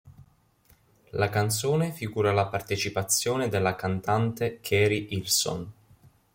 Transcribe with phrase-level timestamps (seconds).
[1.11, 5.71] La canzone figura la partecipazione della cantante Keri Hilson.